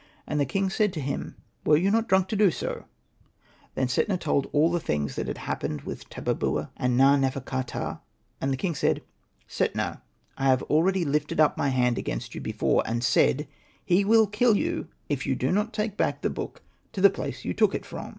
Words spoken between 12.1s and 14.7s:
you before, and said,' He will kill